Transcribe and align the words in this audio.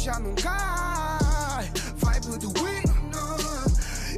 já 0.00 0.18
não 0.18 0.34
cai. 0.34 1.70
Vibe 1.96 2.38
do. 2.38 2.52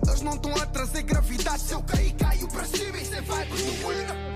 Eles 0.07 0.23
não 0.23 0.35
estão 0.35 0.55
a 0.55 0.67
trazer 0.67 1.03
gravidade. 1.03 1.61
Se 1.61 1.73
eu 1.73 1.83
cair, 1.83 2.13
caio 2.13 2.49
cima. 2.65 2.99
Isso 2.99 3.15
é 3.15 3.21
vibe 3.21 3.51
do. 3.51 4.33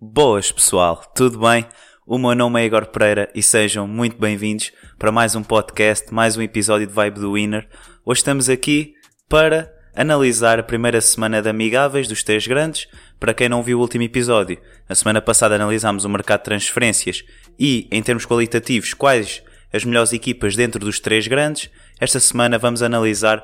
Boas 0.00 0.52
pessoal, 0.52 1.02
tudo 1.14 1.40
bem? 1.40 1.66
O 2.06 2.18
meu 2.18 2.34
nome 2.34 2.60
é 2.60 2.64
Igor 2.64 2.86
Pereira 2.86 3.30
e 3.34 3.42
sejam 3.42 3.86
muito 3.86 4.16
bem-vindos 4.16 4.72
para 4.98 5.12
mais 5.12 5.34
um 5.34 5.42
podcast, 5.42 6.12
mais 6.14 6.36
um 6.36 6.42
episódio 6.42 6.86
de 6.86 6.92
Vibe 6.92 7.20
do 7.20 7.32
Winner. 7.32 7.68
Hoje 8.04 8.20
estamos 8.20 8.48
aqui 8.48 8.94
para 9.28 9.72
analisar 9.94 10.60
a 10.60 10.62
primeira 10.62 11.00
semana 11.00 11.42
de 11.42 11.48
Amigáveis 11.48 12.06
dos 12.06 12.22
Três 12.22 12.46
Grandes. 12.46 12.86
Para 13.18 13.34
quem 13.34 13.48
não 13.48 13.62
viu 13.62 13.78
o 13.78 13.80
último 13.80 14.04
episódio, 14.04 14.58
a 14.88 14.94
semana 14.94 15.20
passada 15.20 15.56
analisámos 15.56 16.04
o 16.04 16.08
mercado 16.08 16.40
de 16.40 16.44
transferências 16.44 17.24
e, 17.58 17.88
em 17.90 18.00
termos 18.00 18.24
qualitativos, 18.24 18.94
quais 18.94 19.42
as 19.72 19.84
melhores 19.84 20.12
equipas 20.12 20.54
dentro 20.54 20.78
dos 20.78 21.00
Três 21.00 21.26
Grandes. 21.26 21.68
Esta 22.00 22.20
semana 22.20 22.58
vamos 22.58 22.82
analisar 22.82 23.42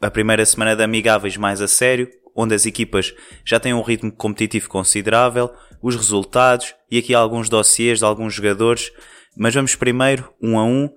a 0.00 0.10
primeira 0.10 0.44
semana 0.44 0.76
de 0.76 0.82
Amigáveis 0.82 1.36
mais 1.36 1.62
a 1.62 1.68
sério, 1.68 2.10
onde 2.34 2.54
as 2.54 2.66
equipas 2.66 3.14
já 3.44 3.58
têm 3.58 3.72
um 3.72 3.82
ritmo 3.82 4.12
competitivo 4.12 4.68
considerável, 4.68 5.50
os 5.82 5.96
resultados 5.96 6.74
e 6.90 6.98
aqui 6.98 7.14
alguns 7.14 7.48
dossiês 7.48 8.00
de 8.00 8.04
alguns 8.04 8.34
jogadores. 8.34 8.92
Mas 9.36 9.54
vamos 9.54 9.74
primeiro, 9.74 10.30
um 10.42 10.58
a 10.58 10.64
um, 10.64 10.90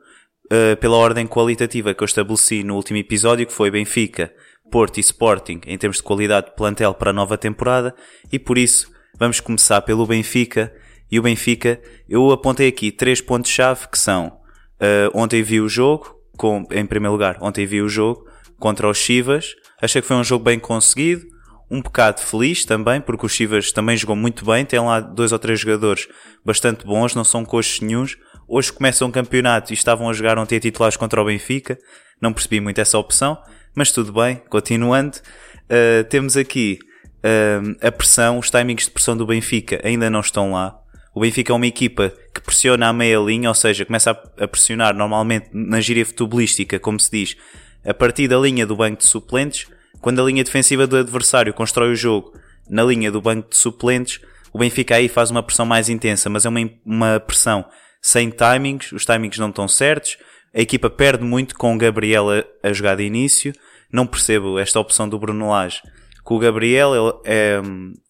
eh, 0.51 0.75
pela 0.75 0.97
ordem 0.97 1.25
qualitativa 1.25 1.93
que 1.93 2.03
eu 2.03 2.05
estabeleci 2.05 2.63
no 2.63 2.75
último 2.75 2.97
episódio, 2.97 3.47
que 3.47 3.53
foi 3.53 3.71
Benfica, 3.71 4.33
Porto 4.69 4.97
e 4.97 5.01
Sporting, 5.01 5.61
em 5.65 5.77
termos 5.77 5.97
de 5.97 6.03
qualidade 6.03 6.47
de 6.47 6.55
plantel 6.55 6.93
para 6.93 7.09
a 7.09 7.13
nova 7.13 7.37
temporada, 7.37 7.95
e 8.31 8.37
por 8.37 8.57
isso 8.57 8.91
vamos 9.17 9.39
começar 9.39 9.81
pelo 9.81 10.05
Benfica. 10.05 10.73
E 11.11 11.19
o 11.19 11.23
Benfica, 11.23 11.81
eu 12.07 12.31
apontei 12.31 12.67
aqui 12.67 12.91
três 12.91 13.19
pontos-chave 13.19 13.87
que 13.87 13.97
são 13.97 14.39
eh, 14.79 15.09
ontem 15.13 15.43
vi 15.43 15.59
o 15.59 15.67
jogo, 15.67 16.15
com, 16.37 16.65
em 16.71 16.85
primeiro 16.85 17.11
lugar, 17.11 17.37
ontem 17.41 17.65
vi 17.65 17.81
o 17.81 17.89
jogo 17.89 18.25
contra 18.57 18.89
os 18.89 18.97
Chivas. 18.97 19.55
Achei 19.81 20.01
que 20.01 20.07
foi 20.07 20.17
um 20.17 20.23
jogo 20.23 20.43
bem 20.43 20.59
conseguido, 20.59 21.25
um 21.69 21.81
bocado 21.81 22.21
feliz 22.21 22.65
também, 22.65 23.01
porque 23.01 23.25
o 23.25 23.29
Chivas 23.29 23.71
também 23.71 23.97
jogou 23.97 24.15
muito 24.15 24.45
bem. 24.45 24.65
Tem 24.65 24.79
lá 24.79 24.99
dois 24.99 25.31
ou 25.31 25.39
três 25.39 25.59
jogadores 25.59 26.07
bastante 26.45 26.85
bons, 26.85 27.13
não 27.13 27.23
são 27.23 27.43
coxos 27.43 27.81
nenhuns. 27.81 28.17
Hoje 28.47 28.71
começam 28.71 29.07
um 29.07 29.11
campeonato 29.11 29.71
e 29.71 29.75
estavam 29.75 30.09
a 30.09 30.13
jogar 30.13 30.37
ontem 30.39 30.59
titulares 30.59 30.97
contra 30.97 31.21
o 31.21 31.25
Benfica. 31.25 31.77
Não 32.21 32.33
percebi 32.33 32.59
muito 32.59 32.79
essa 32.79 32.97
opção, 32.97 33.37
mas 33.75 33.91
tudo 33.91 34.11
bem. 34.13 34.41
Continuando, 34.49 35.17
uh, 35.17 36.03
temos 36.09 36.35
aqui 36.37 36.79
uh, 37.17 37.85
a 37.85 37.91
pressão, 37.91 38.37
os 38.37 38.49
timings 38.49 38.85
de 38.85 38.91
pressão 38.91 39.15
do 39.15 39.25
Benfica 39.25 39.81
ainda 39.83 40.09
não 40.09 40.19
estão 40.19 40.51
lá. 40.53 40.79
O 41.13 41.21
Benfica 41.21 41.51
é 41.51 41.55
uma 41.55 41.67
equipa 41.67 42.13
que 42.33 42.41
pressiona 42.41 42.87
à 42.87 42.93
meia 42.93 43.17
linha, 43.19 43.49
ou 43.49 43.55
seja, 43.55 43.85
começa 43.85 44.11
a, 44.11 44.47
pressionar 44.47 44.95
normalmente 44.95 45.49
na 45.51 45.81
gíria 45.81 46.05
futebolística, 46.05 46.79
como 46.79 46.99
se 46.99 47.11
diz, 47.11 47.37
a 47.83 47.93
partir 47.93 48.27
da 48.27 48.37
linha 48.37 48.65
do 48.65 48.75
banco 48.75 48.99
de 48.99 49.05
suplentes. 49.05 49.67
Quando 50.01 50.21
a 50.21 50.25
linha 50.25 50.43
defensiva 50.43 50.87
do 50.87 50.95
adversário 50.95 51.53
constrói 51.53 51.91
o 51.91 51.95
jogo 51.95 52.33
na 52.69 52.83
linha 52.83 53.11
do 53.11 53.21
banco 53.21 53.49
de 53.49 53.57
suplentes, 53.57 54.21
o 54.53 54.59
Benfica 54.59 54.95
aí 54.95 55.09
faz 55.09 55.31
uma 55.31 55.43
pressão 55.43 55.65
mais 55.65 55.89
intensa, 55.89 56.29
mas 56.29 56.45
é 56.45 56.49
uma, 56.49 56.69
uma 56.85 57.19
pressão 57.19 57.65
sem 58.01 58.29
timings, 58.29 58.91
os 58.91 59.05
timings 59.05 59.37
não 59.37 59.49
estão 59.49 59.67
certos, 59.67 60.17
a 60.53 60.61
equipa 60.61 60.89
perde 60.89 61.23
muito 61.23 61.55
com 61.55 61.73
o 61.73 61.77
Gabriel 61.77 62.27
a, 62.29 62.67
a 62.67 62.73
jogar 62.73 62.95
de 62.95 63.03
início, 63.03 63.53
não 63.91 64.05
percebo 64.05 64.59
esta 64.59 64.79
opção 64.79 65.07
do 65.07 65.19
Bruno 65.19 65.49
Lage, 65.49 65.81
que 66.25 66.33
o 66.33 66.39
Gabriel 66.39 67.21
é, 67.25 67.59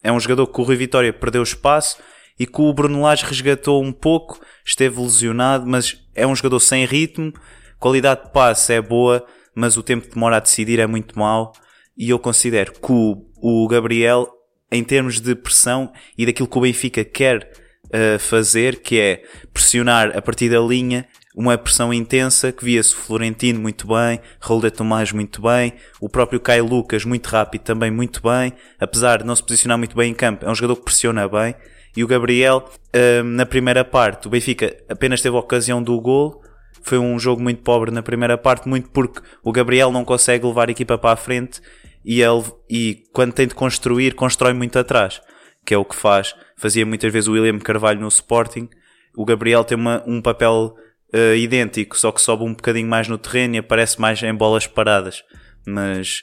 é 0.04 0.12
um 0.12 0.20
jogador 0.20 0.48
que 0.48 0.60
o 0.60 0.64
Rui 0.64 0.76
Vitória 0.76 1.14
perdeu 1.14 1.42
espaço 1.42 1.98
e 2.38 2.45
que 2.45 2.62
o 2.62 2.73
Bruno 2.73 3.02
Lage 3.02 3.26
resgatou 3.26 3.84
um 3.84 3.92
pouco, 3.92 4.40
esteve 4.66 5.00
lesionado, 5.00 5.66
mas 5.66 5.98
é 6.16 6.26
um 6.26 6.36
jogador 6.36 6.60
sem 6.60 6.86
ritmo, 6.86 7.34
qualidade 7.80 8.26
de 8.26 8.32
passe 8.32 8.73
é 8.73 8.82
boa, 8.82 9.26
mas 9.56 9.78
o 9.78 9.84
tempo 9.84 10.08
que 10.08 10.14
demora 10.14 10.38
a 10.38 10.39
decidir 10.39 10.80
é 10.80 10.88
muito 10.88 11.17
mau, 11.17 11.52
e 11.98 12.10
eu 12.10 12.20
considero 12.20 12.73
que 12.73 12.92
o, 12.92 13.26
o 13.36 13.67
Gabriel, 13.67 14.27
em 14.71 14.83
termos 14.83 15.20
de 15.20 15.36
pressão 15.36 15.92
e 16.17 16.26
daquilo 16.26 16.48
que 16.48 16.58
o 16.58 16.61
Benfica 16.61 17.04
quer 17.04 17.52
uh, 17.86 18.20
fazer, 18.20 18.82
que 18.82 19.00
é 19.00 19.23
pressionar 19.54 20.17
a 20.17 20.21
partir 20.21 20.50
da 20.50 20.60
linha, 20.60 21.06
uma 21.36 21.58
pressão 21.58 21.94
intensa, 21.94 22.52
que 22.52 22.66
via-se 22.66 22.95
Florentino 22.95 23.60
muito 23.60 23.88
bem, 23.88 24.20
Raul 24.40 24.62
de 24.62 24.72
Tomás 24.72 25.12
muito 25.12 25.42
bem, 25.42 25.73
o 26.02 26.10
próprio 26.10 26.40
Caio 26.40 26.66
Lucas 26.66 27.06
muito 27.06 27.28
rápido 27.28 27.62
também 27.62 27.92
muito 27.92 28.22
bem, 28.22 28.54
apesar 28.80 29.20
de 29.20 29.26
não 29.26 29.36
se 29.36 29.44
posicionar 29.44 29.78
muito 29.78 29.95
bem 29.95 30.12
em 30.12 30.16
campo, 30.16 30.45
é 30.45 30.50
um 30.50 30.56
jogador 30.56 30.78
que 30.78 30.86
pressiona 30.86 31.28
bem, 31.28 31.56
e 31.95 32.04
o 32.04 32.08
Gabriel, 32.08 32.70
uh, 32.95 33.23
na 33.23 33.45
primeira 33.45 33.84
parte, 33.86 34.28
o 34.28 34.30
Benfica 34.30 34.76
apenas 34.89 35.22
teve 35.22 35.36
a 35.36 35.39
ocasião 35.39 35.82
do 35.82 36.00
gol, 36.00 36.42
foi 36.82 36.98
um 36.98 37.20
jogo 37.20 37.42
muito 37.42 37.62
pobre 37.62 37.92
na 37.92 38.02
primeira 38.02 38.38
parte, 38.38 38.68
muito 38.68 38.89
porque 38.89 39.22
o 39.44 39.52
Gabriel 39.52 39.92
não 39.92 40.06
consegue 40.06 40.45
levar 40.45 40.70
a 40.70 40.72
equipa 40.72 40.98
para 40.98 41.12
a 41.12 41.16
frente 41.16 41.62
e, 42.04 42.22
ele, 42.22 42.44
e 42.70 43.04
quando 43.14 43.34
tem 43.34 43.48
de 43.48 43.56
construir, 43.56 44.16
constrói 44.16 44.54
muito 44.54 44.80
atrás, 44.80 45.22
que 45.66 45.73
é 45.73 45.78
o 45.78 45.86
que 45.86 45.95
faz. 45.95 46.36
Fazia 46.56 46.86
muitas 46.86 47.12
vezes 47.12 47.28
o 47.28 47.34
William 47.34 47.60
Carvalho 47.60 48.00
no 48.00 48.08
Sporting. 48.08 48.70
O 49.16 49.26
Gabriel 49.26 49.64
tem 49.64 49.78
uma, 49.78 50.04
um 50.08 50.22
papel 50.22 50.76
uh, 51.14 51.36
idêntico, 51.36 51.97
só 51.97 52.11
que 52.11 52.21
sobe 52.21 52.43
um 52.43 52.53
bocadinho 52.53 52.87
mais 52.87 53.08
no 53.08 53.17
terreno 53.17 53.55
e 53.55 53.58
aparece 53.59 53.99
mais 53.99 54.21
em 54.21 54.33
bolas 54.33 54.67
paradas. 54.67 55.23
Mas 55.65 56.21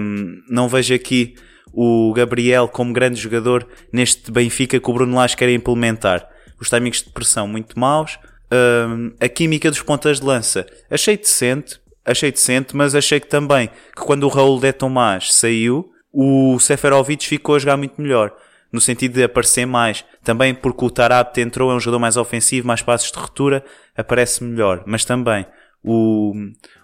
um, 0.00 0.40
não 0.48 0.68
vejo 0.68 0.94
aqui 0.94 1.34
o 1.72 2.12
Gabriel 2.12 2.68
como 2.68 2.92
grande 2.92 3.20
jogador 3.20 3.66
neste 3.92 4.30
Benfica 4.30 4.78
que 4.78 4.90
o 4.90 4.92
Bruno 4.92 5.16
Lage 5.16 5.36
quer 5.36 5.48
implementar. 5.50 6.28
Os 6.60 6.68
timings 6.68 7.02
de 7.02 7.10
pressão 7.10 7.48
muito 7.48 7.78
maus. 7.78 8.18
Um, 8.52 9.12
a 9.18 9.28
química 9.28 9.70
dos 9.70 9.80
pontas 9.80 10.20
de 10.20 10.26
lança 10.26 10.66
achei 10.90 11.16
decente, 11.16 11.80
achei 12.04 12.30
decente, 12.30 12.76
mas 12.76 12.94
achei 12.94 13.18
que 13.18 13.26
também 13.26 13.68
que 13.96 14.02
quando 14.02 14.24
o 14.24 14.28
Raul 14.28 14.60
de 14.60 14.72
Tomás 14.74 15.32
saiu, 15.32 15.90
o 16.12 16.58
Seferovic 16.58 17.26
ficou 17.26 17.54
a 17.54 17.58
jogar 17.58 17.78
muito 17.78 18.00
melhor. 18.00 18.34
No 18.72 18.80
sentido 18.80 19.14
de 19.14 19.24
aparecer 19.24 19.66
mais. 19.66 20.04
Também 20.24 20.54
porque 20.54 20.84
o 20.84 20.90
Tarabt 20.90 21.40
entrou, 21.40 21.70
é 21.70 21.74
um 21.74 21.80
jogador 21.80 21.98
mais 21.98 22.16
ofensivo, 22.16 22.66
mais 22.66 22.82
passos 22.82 23.12
de 23.12 23.18
ruptura, 23.18 23.64
aparece 23.96 24.42
melhor. 24.42 24.82
Mas 24.86 25.04
também 25.04 25.46
o, 25.82 26.32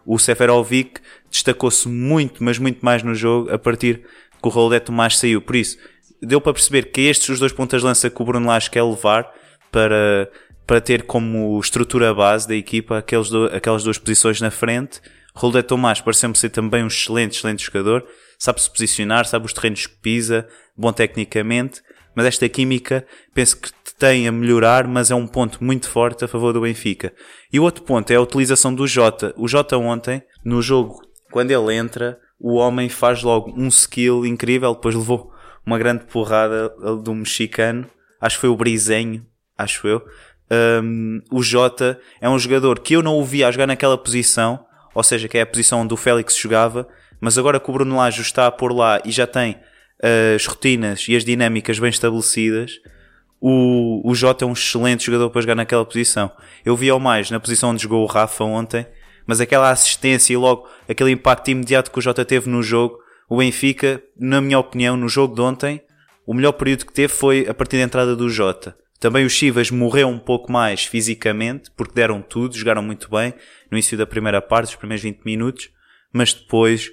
o 0.04 0.18
Seferovic 0.18 1.00
destacou-se 1.30 1.88
muito, 1.88 2.42
mas 2.42 2.58
muito 2.58 2.84
mais 2.84 3.02
no 3.02 3.14
jogo 3.14 3.50
a 3.50 3.58
partir 3.58 4.02
que 4.40 4.48
o 4.48 4.50
Raul 4.50 4.78
Tomás 4.80 5.16
saiu. 5.16 5.40
Por 5.40 5.56
isso, 5.56 5.78
deu 6.20 6.40
para 6.40 6.52
perceber 6.52 6.90
que 6.90 7.02
estes 7.02 7.28
os 7.28 7.38
dois 7.38 7.52
pontas 7.52 7.80
de 7.80 7.86
lança 7.86 8.10
que 8.10 8.22
o 8.22 8.24
Bruno 8.24 8.46
Lage 8.46 8.70
quer 8.70 8.82
levar 8.82 9.32
para, 9.70 10.30
para 10.66 10.80
ter 10.80 11.04
como 11.04 11.58
estrutura 11.60 12.14
base 12.14 12.48
da 12.48 12.54
equipa 12.54 12.98
aqueles 12.98 13.28
do, 13.28 13.46
aquelas 13.46 13.82
duas 13.82 13.98
posições 13.98 14.40
na 14.40 14.50
frente. 14.50 15.00
Raul 15.34 15.52
de 15.52 15.62
Tomás 15.62 16.00
pareceu-me 16.00 16.36
ser 16.36 16.48
também 16.48 16.82
um 16.82 16.88
excelente, 16.88 17.36
excelente 17.36 17.64
jogador. 17.64 18.04
Sabe 18.38 18.60
se 18.60 18.70
posicionar, 18.70 19.24
sabe 19.26 19.46
os 19.46 19.52
terrenos 19.52 19.86
que 19.86 19.96
pisa, 19.96 20.48
bom 20.78 20.92
tecnicamente. 20.92 21.82
Mas 22.14 22.26
esta 22.26 22.48
química 22.48 23.06
penso 23.34 23.60
que 23.60 23.70
tem 23.98 24.28
a 24.28 24.32
melhorar, 24.32 24.86
mas 24.86 25.10
é 25.10 25.14
um 25.14 25.26
ponto 25.26 25.62
muito 25.62 25.88
forte 25.88 26.24
a 26.24 26.28
favor 26.28 26.52
do 26.52 26.60
Benfica. 26.60 27.12
E 27.52 27.58
o 27.58 27.64
outro 27.64 27.82
ponto 27.82 28.10
é 28.10 28.16
a 28.16 28.20
utilização 28.20 28.74
do 28.74 28.86
Jota. 28.86 29.34
O 29.36 29.48
Jota 29.48 29.76
ontem, 29.76 30.22
no 30.44 30.62
jogo, 30.62 31.00
quando 31.30 31.50
ele 31.50 31.74
entra, 31.74 32.18
o 32.40 32.54
homem 32.54 32.88
faz 32.88 33.22
logo 33.22 33.52
um 33.56 33.68
skill 33.68 34.24
incrível, 34.24 34.74
depois 34.74 34.94
levou 34.94 35.32
uma 35.66 35.78
grande 35.78 36.04
porrada 36.04 36.72
um 37.08 37.14
mexicano, 37.14 37.86
acho 38.20 38.36
que 38.36 38.40
foi 38.40 38.50
o 38.50 38.56
Brizenho, 38.56 39.26
acho 39.56 39.86
eu. 39.86 40.02
Um, 40.82 41.20
o 41.30 41.42
Jota 41.42 42.00
é 42.20 42.28
um 42.28 42.38
jogador 42.38 42.78
que 42.78 42.94
eu 42.94 43.02
não 43.02 43.18
o 43.18 43.22
a 43.22 43.50
jogar 43.50 43.66
naquela 43.66 43.98
posição, 43.98 44.64
ou 44.94 45.02
seja, 45.02 45.28
que 45.28 45.36
é 45.36 45.42
a 45.42 45.46
posição 45.46 45.82
onde 45.82 45.92
o 45.92 45.96
Félix 45.96 46.36
jogava, 46.36 46.88
mas 47.20 47.36
agora 47.36 47.60
que 47.60 47.68
o 47.68 47.72
Bruno 47.72 47.96
Lage 47.96 48.22
está 48.22 48.46
a 48.46 48.50
pôr 48.50 48.72
lá 48.72 49.00
e 49.04 49.10
já 49.10 49.26
tem 49.26 49.58
as 50.02 50.46
rotinas 50.46 51.06
e 51.08 51.16
as 51.16 51.24
dinâmicas 51.24 51.78
bem 51.78 51.90
estabelecidas, 51.90 52.80
o, 53.40 54.08
o 54.08 54.14
Jota 54.14 54.44
é 54.44 54.48
um 54.48 54.52
excelente 54.52 55.06
jogador 55.06 55.30
para 55.30 55.40
jogar 55.40 55.54
naquela 55.54 55.84
posição. 55.84 56.30
Eu 56.64 56.76
vi-o 56.76 56.98
mais 56.98 57.30
na 57.30 57.40
posição 57.40 57.70
onde 57.70 57.82
jogou 57.82 58.02
o 58.02 58.06
Rafa 58.06 58.44
ontem, 58.44 58.86
mas 59.26 59.40
aquela 59.40 59.70
assistência 59.70 60.32
e 60.32 60.36
logo 60.36 60.68
aquele 60.88 61.10
impacto 61.10 61.50
imediato 61.50 61.90
que 61.90 61.98
o 61.98 62.02
Jota 62.02 62.24
teve 62.24 62.48
no 62.48 62.62
jogo, 62.62 62.98
o 63.28 63.36
Benfica, 63.36 64.02
na 64.18 64.40
minha 64.40 64.58
opinião, 64.58 64.96
no 64.96 65.08
jogo 65.08 65.34
de 65.34 65.40
ontem, 65.40 65.82
o 66.26 66.34
melhor 66.34 66.52
período 66.52 66.86
que 66.86 66.92
teve 66.92 67.12
foi 67.12 67.46
a 67.48 67.54
partir 67.54 67.76
da 67.76 67.82
entrada 67.82 68.16
do 68.16 68.28
Jota. 68.28 68.76
Também 68.98 69.24
os 69.24 69.32
Chivas 69.32 69.70
morreu 69.70 70.08
um 70.08 70.18
pouco 70.18 70.50
mais 70.50 70.84
fisicamente, 70.84 71.70
porque 71.76 71.94
deram 71.94 72.20
tudo, 72.20 72.56
jogaram 72.56 72.82
muito 72.82 73.08
bem 73.10 73.32
no 73.70 73.76
início 73.76 73.96
da 73.96 74.06
primeira 74.06 74.42
parte, 74.42 74.70
os 74.70 74.76
primeiros 74.76 75.02
20 75.02 75.20
minutos, 75.24 75.70
mas 76.12 76.32
depois 76.32 76.90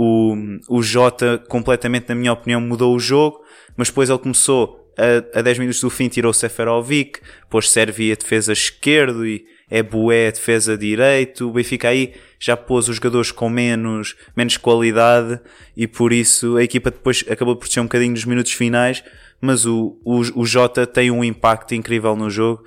o, 0.00 0.36
o 0.68 0.80
Jota 0.80 1.42
completamente, 1.48 2.08
na 2.08 2.14
minha 2.14 2.32
opinião, 2.32 2.60
mudou 2.60 2.94
o 2.94 3.00
jogo, 3.00 3.42
mas 3.76 3.88
depois 3.88 4.08
ele 4.08 4.18
começou 4.20 4.88
a, 4.96 5.40
a 5.40 5.42
10 5.42 5.58
minutos 5.58 5.80
do 5.80 5.90
fim 5.90 6.06
tirou 6.08 6.32
Seferovic, 6.32 7.20
depois 7.42 7.68
Servi 7.68 8.12
a 8.12 8.14
defesa 8.14 8.52
esquerdo 8.52 9.26
e 9.26 9.44
é 9.68 9.82
Bué 9.82 10.28
a 10.28 10.30
defesa 10.30 10.78
direito, 10.78 11.48
o 11.48 11.52
Benfica 11.52 11.88
aí 11.88 12.14
já 12.38 12.56
pôs 12.56 12.88
os 12.88 12.94
jogadores 12.94 13.32
com 13.32 13.50
menos, 13.50 14.14
menos 14.36 14.56
qualidade 14.56 15.40
e 15.76 15.88
por 15.88 16.12
isso 16.12 16.56
a 16.56 16.62
equipa 16.62 16.92
depois 16.92 17.24
acabou 17.28 17.56
por 17.56 17.66
descer 17.66 17.80
um 17.80 17.84
bocadinho 17.84 18.12
nos 18.12 18.24
minutos 18.24 18.52
finais, 18.52 19.02
mas 19.40 19.66
o, 19.66 20.00
o, 20.04 20.20
o 20.40 20.46
Jota 20.46 20.86
tem 20.86 21.10
um 21.10 21.24
impacto 21.24 21.74
incrível 21.74 22.14
no 22.14 22.30
jogo. 22.30 22.64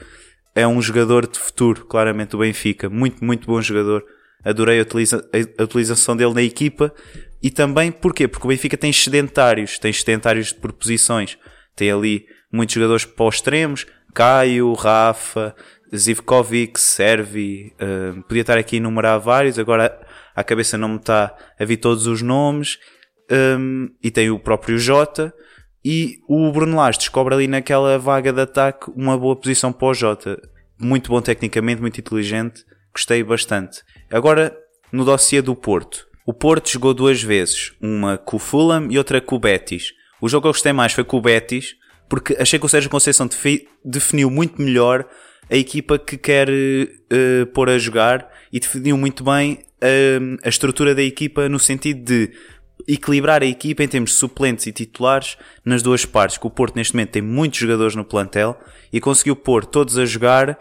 É 0.54 0.68
um 0.68 0.82
jogador 0.82 1.26
de 1.26 1.40
futuro, 1.40 1.86
claramente, 1.86 2.32
do 2.32 2.40
Benfica. 2.40 2.90
Muito, 2.90 3.24
muito 3.24 3.48
bom 3.48 3.62
jogador. 3.62 4.04
Adorei 4.44 4.80
a, 4.80 4.84
utiliza, 4.84 5.30
a 5.58 5.64
utilização 5.64 6.16
dele 6.16 6.34
na 6.34 6.44
equipa. 6.44 6.94
E 7.42 7.50
também, 7.50 7.92
porquê? 7.92 8.28
Porque 8.28 8.46
o 8.46 8.50
Benfica 8.50 8.78
tem 8.78 8.94
sedentários, 8.94 9.80
tem 9.80 9.92
sedentários 9.92 10.52
por 10.52 10.72
posições. 10.72 11.38
Tem 11.76 11.92
ali 11.92 12.26
muitos 12.52 12.76
jogadores 12.76 13.06
para 13.06 13.26
os 13.26 13.36
extremos, 13.36 13.86
Caio, 14.14 14.74
Rafa, 14.74 15.56
Zivkovic, 15.96 16.80
Servi, 16.80 17.74
uh, 17.82 18.22
podia 18.24 18.42
estar 18.42 18.58
aqui 18.58 18.76
a 18.76 18.80
enumerar 18.80 19.20
vários, 19.20 19.58
agora 19.58 20.00
a 20.36 20.44
cabeça 20.44 20.78
não 20.78 20.90
me 20.90 20.98
está 20.98 21.36
a 21.60 21.66
vir 21.66 21.78
todos 21.78 22.08
os 22.08 22.22
nomes, 22.22 22.78
um, 23.60 23.90
e 24.04 24.12
tem 24.12 24.30
o 24.30 24.40
próprio 24.40 24.78
Jota, 24.78 25.34
e 25.84 26.20
o 26.28 26.52
Bruno 26.52 26.78
Lage 26.78 27.00
descobre 27.00 27.34
ali 27.34 27.48
naquela 27.48 27.98
vaga 27.98 28.32
de 28.32 28.42
ataque 28.42 28.92
uma 28.96 29.18
boa 29.18 29.36
posição 29.36 29.74
para 29.74 29.88
o 29.88 29.94
Jota. 29.94 30.40
Muito 30.80 31.10
bom 31.10 31.22
tecnicamente, 31.22 31.82
muito 31.82 32.00
inteligente, 32.00 32.64
gostei 32.94 33.24
bastante. 33.24 33.82
Agora, 34.12 34.56
no 34.92 35.06
dossiê 35.06 35.42
do 35.42 35.56
Porto. 35.56 36.06
O 36.26 36.34
Porto 36.34 36.70
jogou 36.70 36.94
duas 36.94 37.22
vezes, 37.24 37.74
uma 37.82 38.18
com 38.18 38.36
o 38.36 38.40
Fulham 38.40 38.88
e 38.92 38.98
outra 38.98 39.22
com 39.22 39.36
o 39.36 39.40
Betis. 39.40 39.94
O 40.22 40.30
jogo 40.30 40.44
que 40.44 40.48
eu 40.50 40.52
gostei 40.52 40.74
mais 40.74 40.94
foi 40.94 41.04
com 41.04 41.18
o 41.18 41.22
Betis, 41.22 41.76
porque 42.08 42.36
achei 42.40 42.60
que 42.60 42.66
o 42.66 42.70
Sérgio 42.70 42.90
Conceição 42.90 43.28
definiu 43.84 44.30
muito 44.30 44.62
melhor 44.62 45.08
a 45.50 45.56
equipa 45.56 45.98
que 45.98 46.18
quer 46.18 46.50
uh, 46.50 47.46
pôr 47.54 47.70
a 47.70 47.78
jogar 47.78 48.30
e 48.52 48.60
definiu 48.60 48.98
muito 48.98 49.24
bem 49.24 49.64
uh, 49.82 50.38
a 50.44 50.50
estrutura 50.50 50.94
da 50.94 51.02
equipa 51.02 51.50
no 51.50 51.58
sentido 51.60 52.04
de 52.04 52.32
equilibrar 52.88 53.42
a 53.44 53.46
equipa 53.46 53.84
em 53.84 53.88
termos 53.88 54.12
de 54.12 54.18
suplentes 54.18 54.66
e 54.68 54.72
titulares 54.72 55.38
nas 55.64 55.82
duas 55.82 56.06
partes, 56.06 56.38
que 56.38 56.48
o 56.48 56.50
Porto 56.50 56.76
neste 56.76 56.94
momento 56.94 57.12
tem 57.12 57.22
muitos 57.22 57.60
jogadores 57.60 57.96
no 57.96 58.04
plantel 58.04 58.58
e 58.92 59.00
conseguiu 59.00 59.36
pôr 59.36 59.66
todos 59.66 59.98
a 59.98 60.06
jogar 60.06 60.58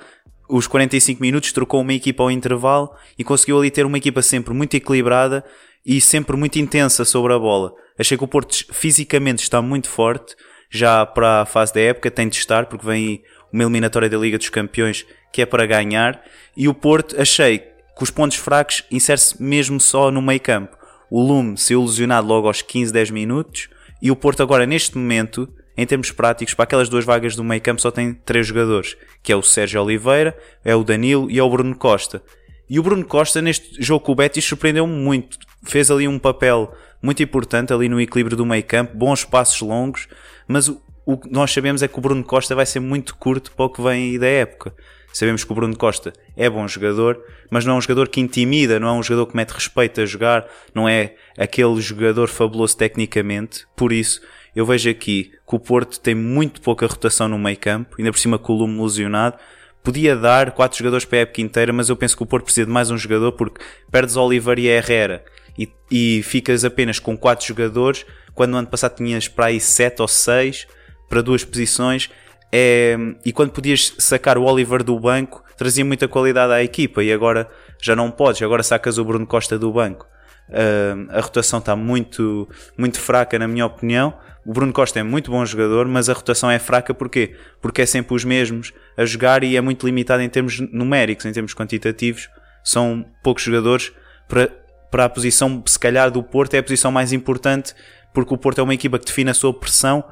os 0.50 0.66
45 0.66 1.20
minutos, 1.20 1.52
trocou 1.52 1.80
uma 1.80 1.94
equipa 1.94 2.22
ao 2.22 2.30
intervalo 2.30 2.90
e 3.18 3.24
conseguiu 3.24 3.58
ali 3.58 3.70
ter 3.70 3.86
uma 3.86 3.98
equipa 3.98 4.20
sempre 4.20 4.52
muito 4.52 4.74
equilibrada 4.74 5.44
e 5.84 6.00
sempre 6.00 6.36
muito 6.36 6.58
intensa 6.58 7.04
sobre 7.04 7.32
a 7.32 7.38
bola. 7.38 7.72
Achei 7.98 8.18
que 8.18 8.24
o 8.24 8.28
Porto 8.28 8.66
fisicamente 8.72 9.42
está 9.42 9.62
muito 9.62 9.88
forte, 9.88 10.34
já 10.70 11.04
para 11.06 11.42
a 11.42 11.46
fase 11.46 11.72
da 11.72 11.80
época 11.80 12.10
tem 12.10 12.28
de 12.28 12.36
estar, 12.36 12.66
porque 12.66 12.86
vem 12.86 13.22
uma 13.52 13.62
eliminatória 13.62 14.08
da 14.08 14.18
Liga 14.18 14.38
dos 14.38 14.48
Campeões 14.48 15.06
que 15.32 15.42
é 15.42 15.46
para 15.46 15.66
ganhar, 15.66 16.22
e 16.56 16.68
o 16.68 16.74
Porto 16.74 17.20
achei 17.20 17.58
que 17.58 18.02
os 18.02 18.10
pontos 18.10 18.36
fracos 18.36 18.84
insere-se 18.90 19.40
mesmo 19.40 19.78
só 19.78 20.10
no 20.10 20.20
meio 20.20 20.40
campo. 20.40 20.76
O 21.10 21.22
Lume 21.22 21.56
se 21.56 21.72
ilusionado 21.72 22.26
logo 22.26 22.46
aos 22.46 22.62
15, 22.62 22.92
10 22.92 23.10
minutos, 23.10 23.68
e 24.02 24.10
o 24.10 24.16
Porto 24.16 24.42
agora 24.42 24.66
neste 24.66 24.96
momento, 24.96 25.48
em 25.76 25.86
termos 25.86 26.10
práticos, 26.10 26.54
para 26.54 26.64
aquelas 26.64 26.88
duas 26.88 27.04
vagas 27.04 27.36
do 27.36 27.44
meio 27.44 27.60
campo 27.60 27.80
só 27.80 27.90
tem 27.90 28.12
três 28.12 28.46
jogadores, 28.46 28.96
que 29.22 29.32
é 29.32 29.36
o 29.36 29.42
Sérgio 29.42 29.82
Oliveira, 29.82 30.36
é 30.64 30.74
o 30.74 30.84
Danilo 30.84 31.30
e 31.30 31.38
é 31.38 31.42
o 31.42 31.50
Bruno 31.50 31.74
Costa. 31.74 32.22
E 32.68 32.78
o 32.78 32.82
Bruno 32.82 33.04
Costa 33.04 33.42
neste 33.42 33.82
jogo 33.82 34.04
com 34.04 34.12
o 34.12 34.14
Betis 34.14 34.44
surpreendeu-me 34.44 34.92
muito, 34.92 35.38
fez 35.64 35.90
ali 35.90 36.06
um 36.06 36.18
papel 36.18 36.72
muito 37.02 37.22
importante 37.22 37.72
ali 37.72 37.88
no 37.88 38.00
equilíbrio 38.00 38.36
do 38.36 38.46
meio 38.46 38.62
campo, 38.62 38.96
bons 38.96 39.24
passos 39.24 39.60
longos, 39.60 40.06
mas 40.46 40.68
o, 40.68 40.80
o 41.04 41.16
que 41.18 41.30
nós 41.30 41.52
sabemos 41.52 41.82
é 41.82 41.88
que 41.88 41.98
o 41.98 42.02
Bruno 42.02 42.22
Costa 42.22 42.54
vai 42.54 42.66
ser 42.66 42.80
muito 42.80 43.16
curto 43.16 43.52
para 43.52 43.64
o 43.64 43.70
que 43.70 43.82
vem 43.82 44.18
da 44.18 44.26
época. 44.26 44.74
Sabemos 45.12 45.42
que 45.42 45.50
o 45.50 45.54
Bruno 45.54 45.76
Costa 45.76 46.12
é 46.36 46.48
bom 46.48 46.66
jogador, 46.68 47.20
mas 47.50 47.64
não 47.64 47.74
é 47.74 47.78
um 47.78 47.80
jogador 47.80 48.08
que 48.08 48.20
intimida, 48.20 48.78
não 48.78 48.88
é 48.88 48.92
um 48.92 49.02
jogador 49.02 49.26
que 49.26 49.36
mete 49.36 49.50
respeito 49.50 50.00
a 50.00 50.06
jogar, 50.06 50.46
não 50.72 50.88
é 50.88 51.14
aquele 51.36 51.80
jogador 51.80 52.28
fabuloso 52.28 52.76
tecnicamente. 52.76 53.66
Por 53.74 53.92
isso, 53.92 54.20
eu 54.54 54.66
vejo 54.66 54.90
aqui 54.90 55.32
que 55.46 55.54
o 55.56 55.58
Porto 55.58 56.00
tem 56.00 56.14
muito 56.14 56.60
pouca 56.60 56.86
rotação 56.86 57.28
no 57.28 57.38
meio 57.38 57.56
campo, 57.56 57.96
ainda 57.98 58.10
por 58.10 58.18
cima 58.18 58.38
com 58.38 58.52
o 58.52 58.56
Lume 58.56 58.82
lesionado. 58.82 59.36
Podia 59.82 60.14
dar 60.14 60.52
quatro 60.52 60.78
jogadores 60.78 61.04
para 61.04 61.18
a 61.18 61.22
época 61.22 61.40
inteira, 61.40 61.72
mas 61.72 61.88
eu 61.88 61.96
penso 61.96 62.16
que 62.16 62.22
o 62.22 62.26
Porto 62.26 62.44
precisa 62.44 62.66
de 62.66 62.72
mais 62.72 62.90
um 62.90 62.98
jogador 62.98 63.32
porque 63.32 63.62
perdes 63.90 64.16
Oliver 64.16 64.58
e 64.58 64.66
Herrera 64.66 65.24
e, 65.58 65.68
e 65.90 66.22
ficas 66.22 66.64
apenas 66.64 66.98
com 66.98 67.16
quatro 67.16 67.46
jogadores, 67.46 68.04
quando 68.34 68.52
no 68.52 68.58
ano 68.58 68.68
passado 68.68 68.96
tinhas 68.96 69.28
para 69.28 69.46
aí 69.46 69.60
sete 69.60 70.02
ou 70.02 70.08
seis 70.08 70.66
para 71.08 71.22
duas 71.22 71.44
posições. 71.44 72.10
É, 72.52 72.96
e 73.24 73.32
quando 73.32 73.52
podias 73.52 73.94
sacar 73.98 74.36
o 74.36 74.44
Oliver 74.44 74.82
do 74.82 74.98
banco, 74.98 75.42
trazia 75.56 75.84
muita 75.84 76.08
qualidade 76.08 76.52
à 76.52 76.62
equipa 76.62 77.02
e 77.02 77.12
agora 77.12 77.48
já 77.80 77.94
não 77.94 78.10
podes, 78.10 78.42
agora 78.42 78.62
sacas 78.62 78.98
o 78.98 79.04
Bruno 79.04 79.26
Costa 79.26 79.58
do 79.58 79.72
banco. 79.72 80.06
Uh, 80.50 81.08
a 81.10 81.20
rotação 81.20 81.60
está 81.60 81.76
muito, 81.76 82.48
muito 82.76 83.00
fraca, 83.00 83.38
na 83.38 83.46
minha 83.46 83.64
opinião. 83.64 84.14
O 84.44 84.52
Bruno 84.52 84.72
Costa 84.72 84.98
é 84.98 85.02
muito 85.02 85.30
bom 85.30 85.44
jogador, 85.44 85.86
mas 85.86 86.08
a 86.08 86.12
rotação 86.12 86.50
é 86.50 86.58
fraca 86.58 86.92
porquê? 86.92 87.36
Porque 87.60 87.82
é 87.82 87.86
sempre 87.86 88.14
os 88.14 88.24
mesmos 88.24 88.72
a 88.96 89.04
jogar 89.04 89.44
e 89.44 89.56
é 89.56 89.60
muito 89.60 89.86
limitado 89.86 90.22
em 90.22 90.28
termos 90.28 90.58
numéricos, 90.72 91.24
em 91.24 91.32
termos 91.32 91.54
quantitativos. 91.54 92.28
São 92.64 93.04
poucos 93.22 93.42
jogadores 93.42 93.92
para, 94.28 94.48
para 94.90 95.04
a 95.04 95.08
posição, 95.08 95.62
se 95.66 95.78
calhar, 95.78 96.10
do 96.10 96.22
Porto, 96.22 96.54
é 96.54 96.58
a 96.58 96.62
posição 96.62 96.90
mais 96.90 97.12
importante, 97.12 97.74
porque 98.12 98.34
o 98.34 98.38
Porto 98.38 98.60
é 98.60 98.62
uma 98.62 98.74
equipa 98.74 98.98
que 98.98 99.06
define 99.06 99.30
a 99.30 99.34
sua 99.34 99.54
pressão 99.54 100.04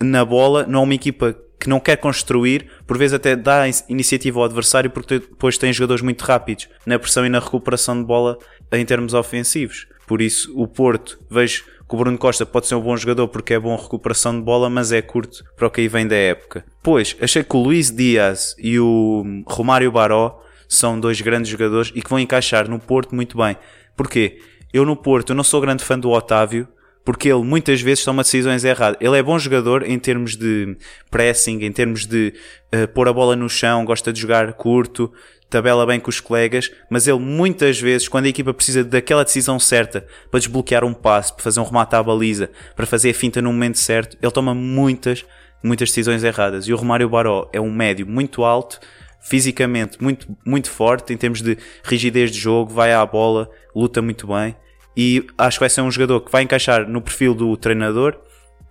na 0.00 0.24
bola, 0.24 0.66
não 0.66 0.80
é 0.80 0.82
uma 0.84 0.94
equipa 0.94 1.36
que 1.58 1.68
não 1.68 1.78
quer 1.78 1.96
construir, 1.96 2.66
por 2.86 2.98
vezes 2.98 3.14
até 3.14 3.36
dá 3.36 3.62
iniciativa 3.88 4.40
ao 4.40 4.44
adversário, 4.44 4.90
porque 4.90 5.20
depois 5.20 5.56
tem 5.56 5.72
jogadores 5.72 6.02
muito 6.02 6.22
rápidos 6.22 6.68
na 6.84 6.98
pressão 6.98 7.24
e 7.24 7.28
na 7.28 7.38
recuperação 7.38 8.00
de 8.00 8.04
bola 8.04 8.36
em 8.72 8.84
termos 8.84 9.14
ofensivos. 9.14 9.86
Por 10.06 10.20
isso, 10.20 10.52
o 10.56 10.66
Porto, 10.66 11.18
vejo 11.30 11.64
que 11.64 11.94
o 11.94 11.98
Bruno 11.98 12.18
Costa 12.18 12.44
pode 12.46 12.66
ser 12.66 12.74
um 12.74 12.80
bom 12.80 12.96
jogador 12.96 13.28
porque 13.28 13.54
é 13.54 13.58
bom 13.58 13.76
recuperação 13.76 14.34
de 14.34 14.42
bola, 14.42 14.68
mas 14.68 14.92
é 14.92 15.02
curto 15.02 15.44
para 15.56 15.66
o 15.66 15.70
que 15.70 15.82
aí 15.82 15.88
vem 15.88 16.06
da 16.06 16.16
época. 16.16 16.64
Pois, 16.82 17.16
achei 17.20 17.44
que 17.44 17.56
o 17.56 17.62
Luís 17.62 17.90
Dias 17.90 18.54
e 18.58 18.78
o 18.78 19.44
Romário 19.46 19.92
Baró 19.92 20.40
são 20.68 20.98
dois 20.98 21.20
grandes 21.20 21.50
jogadores 21.50 21.92
e 21.94 22.00
que 22.00 22.08
vão 22.08 22.18
encaixar 22.18 22.68
no 22.68 22.78
Porto 22.78 23.14
muito 23.14 23.36
bem. 23.36 23.56
Porquê? 23.96 24.40
Eu 24.72 24.86
no 24.86 24.96
Porto 24.96 25.34
não 25.34 25.44
sou 25.44 25.60
grande 25.60 25.84
fã 25.84 25.98
do 25.98 26.10
Otávio, 26.10 26.66
porque 27.04 27.28
ele 27.28 27.42
muitas 27.42 27.80
vezes 27.80 28.04
toma 28.04 28.22
decisões 28.22 28.64
erradas. 28.64 28.96
Ele 29.00 29.18
é 29.18 29.22
bom 29.22 29.38
jogador 29.38 29.82
em 29.88 29.98
termos 29.98 30.36
de 30.36 30.76
pressing, 31.10 31.60
em 31.62 31.72
termos 31.72 32.06
de 32.06 32.32
uh, 32.74 32.86
pôr 32.88 33.08
a 33.08 33.12
bola 33.12 33.34
no 33.34 33.48
chão, 33.48 33.84
gosta 33.84 34.12
de 34.12 34.20
jogar 34.20 34.52
curto, 34.52 35.12
tabela 35.50 35.84
bem 35.84 36.00
com 36.00 36.08
os 36.08 36.20
colegas, 36.20 36.70
mas 36.88 37.06
ele 37.06 37.18
muitas 37.18 37.78
vezes, 37.78 38.08
quando 38.08 38.26
a 38.26 38.28
equipa 38.28 38.54
precisa 38.54 38.82
daquela 38.84 39.24
decisão 39.24 39.58
certa 39.58 40.06
para 40.30 40.40
desbloquear 40.40 40.84
um 40.84 40.94
passe, 40.94 41.32
para 41.32 41.42
fazer 41.42 41.60
um 41.60 41.64
remate 41.64 41.94
à 41.94 42.02
baliza, 42.02 42.50
para 42.74 42.86
fazer 42.86 43.10
a 43.10 43.14
finta 43.14 43.42
no 43.42 43.52
momento 43.52 43.78
certo, 43.78 44.16
ele 44.22 44.32
toma 44.32 44.54
muitas, 44.54 45.24
muitas 45.62 45.90
decisões 45.90 46.24
erradas. 46.24 46.66
E 46.66 46.72
o 46.72 46.76
Romário 46.76 47.08
Baró 47.08 47.50
é 47.52 47.60
um 47.60 47.70
médio 47.70 48.06
muito 48.06 48.44
alto, 48.44 48.80
fisicamente 49.20 50.02
muito, 50.02 50.26
muito 50.44 50.70
forte, 50.70 51.12
em 51.12 51.16
termos 51.16 51.42
de 51.42 51.58
rigidez 51.84 52.30
de 52.30 52.38
jogo, 52.38 52.72
vai 52.72 52.92
à 52.92 53.04
bola, 53.04 53.50
luta 53.74 54.00
muito 54.00 54.28
bem 54.28 54.56
e 54.96 55.26
acho 55.38 55.56
que 55.56 55.60
vai 55.60 55.70
ser 55.70 55.80
um 55.80 55.90
jogador 55.90 56.20
que 56.20 56.30
vai 56.30 56.42
encaixar 56.42 56.88
no 56.88 57.00
perfil 57.00 57.34
do 57.34 57.56
treinador 57.56 58.18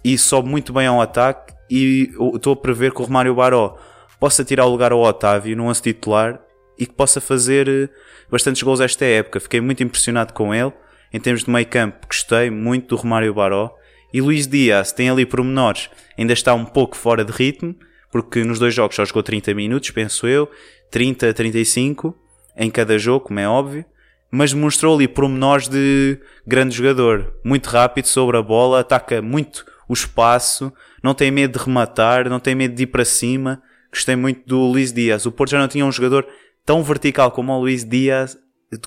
e 0.03 0.17
sobe 0.17 0.49
muito 0.49 0.71
bem 0.73 0.87
ao 0.87 1.01
ataque 1.01 1.53
e 1.69 2.11
estou 2.35 2.53
a 2.53 2.55
prever 2.55 2.91
que 2.91 3.01
o 3.01 3.05
Romário 3.05 3.33
Baró 3.33 3.77
possa 4.19 4.43
tirar 4.43 4.65
o 4.65 4.69
lugar 4.69 4.91
ao 4.91 5.01
Otávio 5.01 5.55
no 5.55 5.65
11 5.65 5.81
titular 5.81 6.39
e 6.77 6.85
que 6.85 6.93
possa 6.93 7.19
fazer 7.19 7.67
eh, 7.67 7.89
bastantes 8.29 8.61
gols 8.61 8.79
esta 8.81 9.05
época. 9.05 9.39
Fiquei 9.39 9.61
muito 9.61 9.83
impressionado 9.83 10.33
com 10.33 10.53
ele. 10.53 10.71
Em 11.13 11.19
termos 11.19 11.43
de 11.43 11.49
meio 11.49 11.67
campo, 11.67 12.07
gostei 12.07 12.49
muito 12.49 12.95
do 12.95 13.01
Romário 13.01 13.33
Baró. 13.33 13.75
E 14.13 14.21
Luís 14.21 14.47
Dias 14.47 14.91
tem 14.91 15.09
ali 15.09 15.25
pormenores, 15.25 15.89
ainda 16.17 16.33
está 16.33 16.53
um 16.53 16.65
pouco 16.65 16.97
fora 16.97 17.23
de 17.23 17.31
ritmo, 17.31 17.75
porque 18.11 18.43
nos 18.43 18.59
dois 18.59 18.73
jogos 18.73 18.95
só 18.95 19.05
jogou 19.05 19.23
30 19.23 19.53
minutos, 19.53 19.89
penso 19.91 20.27
eu, 20.27 20.51
30, 20.89 21.33
35 21.33 22.13
em 22.57 22.69
cada 22.69 22.97
jogo, 22.97 23.27
como 23.27 23.39
é 23.39 23.47
óbvio 23.47 23.85
mas 24.31 24.53
demonstrou 24.53 24.95
ali 24.95 25.07
pormenores 25.07 25.67
de 25.67 26.17
grande 26.47 26.75
jogador. 26.75 27.33
Muito 27.43 27.67
rápido 27.67 28.05
sobre 28.05 28.37
a 28.37 28.41
bola, 28.41 28.79
ataca 28.79 29.21
muito 29.21 29.65
o 29.89 29.93
espaço, 29.93 30.71
não 31.03 31.13
tem 31.13 31.29
medo 31.29 31.59
de 31.59 31.65
rematar, 31.65 32.29
não 32.29 32.39
tem 32.39 32.55
medo 32.55 32.73
de 32.73 32.83
ir 32.83 32.87
para 32.87 33.03
cima. 33.03 33.61
Gostei 33.91 34.15
muito 34.15 34.47
do 34.47 34.59
Luís 34.59 34.93
Dias. 34.93 35.25
O 35.25 35.31
Porto 35.31 35.51
já 35.51 35.59
não 35.59 35.67
tinha 35.67 35.85
um 35.85 35.91
jogador 35.91 36.25
tão 36.65 36.81
vertical 36.81 37.31
como 37.31 37.51
o 37.51 37.59
Luís 37.59 37.83
Dias, 37.83 38.37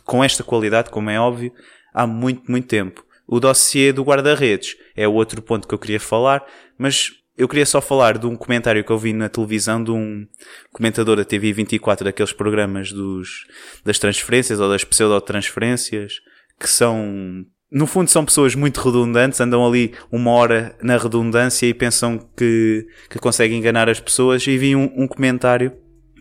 com 0.04 0.24
esta 0.24 0.42
qualidade, 0.42 0.88
como 0.88 1.10
é 1.10 1.20
óbvio, 1.20 1.52
há 1.92 2.06
muito, 2.06 2.50
muito 2.50 2.66
tempo. 2.66 3.04
O 3.26 3.38
dossiê 3.38 3.92
do 3.92 4.02
guarda-redes 4.02 4.76
é 4.96 5.06
outro 5.06 5.42
ponto 5.42 5.68
que 5.68 5.74
eu 5.74 5.78
queria 5.78 6.00
falar, 6.00 6.44
mas 6.78 7.12
eu 7.36 7.48
queria 7.48 7.66
só 7.66 7.80
falar 7.80 8.16
de 8.18 8.26
um 8.26 8.36
comentário 8.36 8.84
que 8.84 8.90
eu 8.90 8.98
vi 8.98 9.12
na 9.12 9.28
televisão 9.28 9.82
de 9.82 9.90
um 9.90 10.26
comentador 10.72 11.16
da 11.16 11.24
TV 11.24 11.52
24 11.52 12.04
daqueles 12.04 12.32
programas 12.32 12.92
dos, 12.92 13.46
das 13.84 13.98
transferências 13.98 14.60
ou 14.60 14.68
das 14.68 14.84
pseudo-transferências 14.84 16.20
que 16.58 16.68
são, 16.68 17.44
no 17.70 17.86
fundo 17.86 18.08
são 18.08 18.24
pessoas 18.24 18.54
muito 18.54 18.80
redundantes, 18.80 19.40
andam 19.40 19.66
ali 19.66 19.92
uma 20.12 20.30
hora 20.30 20.76
na 20.80 20.96
redundância 20.96 21.66
e 21.66 21.74
pensam 21.74 22.18
que, 22.36 22.86
que 23.10 23.18
conseguem 23.18 23.58
enganar 23.58 23.88
as 23.88 23.98
pessoas 23.98 24.46
e 24.46 24.56
vi 24.56 24.76
um, 24.76 24.90
um 24.96 25.08
comentário 25.08 25.72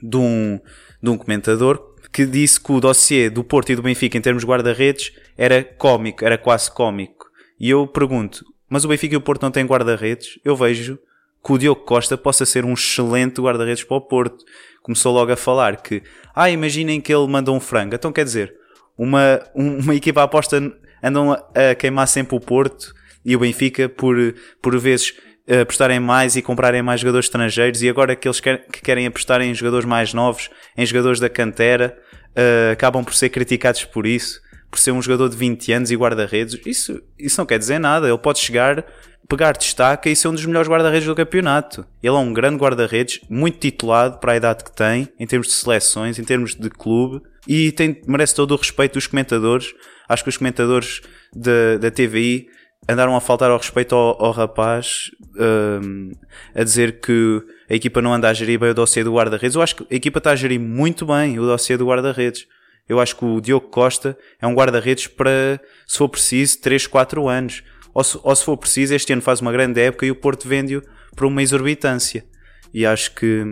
de 0.01 0.17
um, 0.17 0.59
de 1.01 1.09
um 1.09 1.17
comentador 1.17 1.93
que 2.11 2.25
disse 2.25 2.59
que 2.59 2.71
o 2.71 2.79
dossiê 2.79 3.29
do 3.29 3.43
Porto 3.43 3.71
e 3.71 3.75
do 3.75 3.81
Benfica 3.81 4.17
em 4.17 4.21
termos 4.21 4.43
de 4.43 4.47
guarda-redes 4.47 5.11
era 5.37 5.63
cómico, 5.63 6.23
era 6.23 6.37
quase 6.37 6.71
cómico. 6.71 7.25
E 7.59 7.69
eu 7.69 7.87
pergunto, 7.87 8.43
mas 8.73 8.83
o 8.83 8.87
Benfica 8.87 9.13
e 9.13 9.17
o 9.17 9.21
Porto 9.21 9.43
não 9.43 9.51
têm 9.51 9.67
guarda-redes. 9.67 10.39
Eu 10.43 10.55
vejo 10.55 10.97
que 11.45 11.53
o 11.53 11.59
Diogo 11.59 11.81
Costa 11.81 12.17
possa 12.17 12.43
ser 12.43 12.65
um 12.65 12.73
excelente 12.73 13.39
guarda-redes 13.39 13.83
para 13.83 13.97
o 13.97 14.01
Porto. 14.01 14.43
Começou 14.81 15.13
logo 15.13 15.31
a 15.31 15.35
falar 15.35 15.77
que, 15.77 16.01
ah, 16.33 16.49
imaginem 16.49 16.99
que 16.99 17.13
ele 17.13 17.27
manda 17.27 17.51
um 17.51 17.59
frango. 17.59 17.93
Então 17.93 18.11
quer 18.11 18.25
dizer, 18.25 18.51
uma, 18.97 19.39
uma 19.53 19.93
equipa 19.93 20.23
aposta 20.23 20.59
andam 21.03 21.33
a 21.33 21.75
queimar 21.77 22.07
sempre 22.07 22.35
o 22.35 22.39
Porto 22.39 22.95
e 23.23 23.35
o 23.35 23.39
Benfica 23.39 23.87
por, 23.87 24.15
por 24.59 24.75
vezes 24.79 25.13
apostarem 25.61 25.99
mais 25.99 26.35
e 26.35 26.41
comprarem 26.41 26.81
mais 26.81 26.99
jogadores 26.99 27.27
estrangeiros 27.27 27.83
e 27.83 27.89
agora 27.89 28.15
que 28.15 28.27
eles 28.27 28.39
quer, 28.39 28.65
que 28.65 28.81
querem 28.81 29.05
apostar 29.05 29.39
em 29.41 29.53
jogadores 29.53 29.85
mais 29.85 30.15
novos, 30.15 30.49
em 30.75 30.83
jogadores 30.83 31.19
da 31.19 31.29
cantera, 31.29 31.95
uh, 32.31 32.71
acabam 32.71 33.05
por 33.05 33.13
ser 33.13 33.29
criticados 33.29 33.85
por 33.85 34.07
isso, 34.07 34.41
por 34.73 34.79
ser 34.79 34.91
um 34.91 35.03
jogador 35.03 35.29
de 35.29 35.37
20 35.37 35.71
anos 35.71 35.91
e 35.91 35.95
guarda-redes. 35.95 36.59
Isso, 36.65 36.99
isso 37.19 37.39
não 37.39 37.45
quer 37.45 37.59
dizer 37.59 37.77
nada. 37.77 38.07
Ele 38.07 38.17
pode 38.17 38.39
chegar, 38.39 38.83
pegar 39.29 39.51
destaque 39.51 40.09
e 40.09 40.15
ser 40.15 40.29
um 40.29 40.33
dos 40.33 40.43
melhores 40.47 40.67
guarda-redes 40.67 41.07
do 41.07 41.13
campeonato. 41.13 41.85
Ele 42.01 42.15
é 42.15 42.17
um 42.17 42.33
grande 42.33 42.57
guarda-redes, 42.57 43.19
muito 43.29 43.59
titulado 43.59 44.17
para 44.17 44.31
a 44.31 44.35
idade 44.35 44.63
que 44.63 44.75
tem, 44.75 45.07
em 45.19 45.27
termos 45.27 45.45
de 45.45 45.53
seleções, 45.53 46.17
em 46.17 46.23
termos 46.23 46.55
de 46.55 46.71
clube, 46.71 47.21
e 47.47 47.71
tem, 47.71 48.01
merece 48.07 48.33
todo 48.33 48.53
o 48.53 48.57
respeito 48.57 48.93
dos 48.93 49.05
comentadores. 49.05 49.75
Acho 50.09 50.23
que 50.23 50.29
os 50.29 50.37
comentadores 50.37 51.01
da, 51.31 51.77
da 51.79 51.91
TVI 51.91 52.47
andaram 52.89 53.15
a 53.15 53.21
faltar 53.21 53.51
ao 53.51 53.59
respeito 53.59 53.93
ao, 53.93 54.25
ao 54.25 54.31
rapaz 54.31 55.11
um, 55.37 56.13
a 56.55 56.63
dizer 56.63 56.99
que 56.99 57.43
a 57.69 57.75
equipa 57.75 58.01
não 58.01 58.11
anda 58.11 58.27
a 58.27 58.33
gerir 58.33 58.59
bem 58.59 58.71
o 58.71 58.73
dossiê 58.73 59.03
do 59.03 59.13
guarda-redes. 59.13 59.53
Eu 59.53 59.61
acho 59.61 59.75
que 59.75 59.93
a 59.93 59.95
equipa 59.95 60.17
está 60.17 60.31
a 60.31 60.35
gerir 60.35 60.59
muito 60.59 61.05
bem 61.05 61.37
o 61.37 61.43
dossiê 61.43 61.77
do 61.77 61.85
guarda-redes. 61.85 62.47
Eu 62.87 62.99
acho 62.99 63.15
que 63.15 63.23
o 63.23 63.39
Diogo 63.39 63.67
Costa 63.69 64.17
é 64.41 64.47
um 64.47 64.53
guarda-redes 64.53 65.07
para, 65.07 65.59
se 65.87 65.97
for 65.97 66.09
preciso, 66.09 66.59
3, 66.61 66.87
4 66.87 67.27
anos. 67.27 67.63
Ou 67.93 68.03
se, 68.03 68.19
ou 68.21 68.35
se 68.35 68.43
for 68.43 68.57
preciso, 68.57 68.93
este 68.93 69.13
ano 69.13 69.21
faz 69.21 69.39
uma 69.39 69.51
grande 69.51 69.79
época 69.79 70.05
e 70.05 70.11
o 70.11 70.15
Porto 70.15 70.47
vende-o 70.47 70.81
por 71.15 71.25
uma 71.25 71.41
exorbitância. 71.41 72.25
E 72.73 72.85
acho 72.85 73.13
que, 73.13 73.43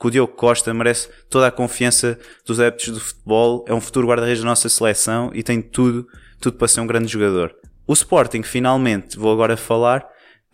que 0.00 0.06
o 0.06 0.10
Diogo 0.10 0.34
Costa 0.34 0.74
merece 0.74 1.08
toda 1.30 1.46
a 1.46 1.50
confiança 1.52 2.18
dos 2.44 2.58
adeptos 2.58 2.88
do 2.88 3.00
futebol. 3.00 3.64
É 3.68 3.72
um 3.72 3.80
futuro 3.80 4.08
guarda-redes 4.08 4.42
da 4.42 4.48
nossa 4.48 4.68
seleção 4.68 5.30
e 5.32 5.42
tem 5.42 5.62
tudo, 5.62 6.06
tudo 6.40 6.58
para 6.58 6.68
ser 6.68 6.80
um 6.80 6.86
grande 6.86 7.06
jogador. 7.06 7.54
O 7.86 7.92
Sporting, 7.92 8.42
finalmente, 8.42 9.16
vou 9.16 9.32
agora 9.32 9.56
falar, 9.56 10.06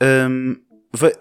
um, 0.02 0.56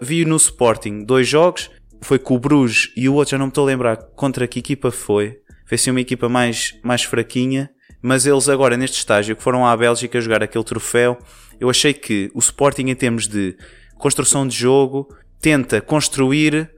vi 0.00 0.24
no 0.24 0.36
Sporting 0.36 1.04
dois 1.04 1.26
jogos, 1.26 1.70
foi 2.02 2.18
com 2.18 2.34
o 2.34 2.38
Bruges 2.38 2.92
e 2.96 3.08
o 3.08 3.14
outro 3.14 3.32
já 3.32 3.38
não 3.38 3.46
me 3.46 3.50
estou 3.50 3.64
a 3.64 3.66
lembrar 3.66 3.96
contra 3.96 4.46
que 4.46 4.58
equipa 4.58 4.90
foi. 4.90 5.38
Foi 5.70 5.76
assim 5.76 5.92
uma 5.92 6.00
equipa 6.00 6.28
mais, 6.28 6.76
mais 6.82 7.04
fraquinha, 7.04 7.70
mas 8.02 8.26
eles 8.26 8.48
agora 8.48 8.76
neste 8.76 8.96
estágio 8.96 9.36
que 9.36 9.42
foram 9.42 9.64
à 9.64 9.76
Bélgica 9.76 10.20
jogar 10.20 10.42
aquele 10.42 10.64
troféu, 10.64 11.16
eu 11.60 11.70
achei 11.70 11.94
que 11.94 12.28
o 12.34 12.40
Sporting 12.40 12.86
em 12.88 12.94
termos 12.96 13.28
de 13.28 13.56
construção 13.96 14.44
de 14.48 14.56
jogo 14.56 15.14
tenta 15.40 15.80
construir 15.80 16.68